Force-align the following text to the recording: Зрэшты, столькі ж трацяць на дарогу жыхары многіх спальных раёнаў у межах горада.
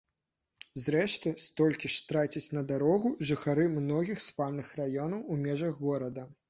Зрэшты, 0.85 1.33
столькі 1.43 1.91
ж 1.97 2.07
трацяць 2.13 2.53
на 2.59 2.65
дарогу 2.73 3.13
жыхары 3.33 3.69
многіх 3.77 4.27
спальных 4.31 4.77
раёнаў 4.85 5.27
у 5.35 5.43
межах 5.49 5.83
горада. 5.89 6.31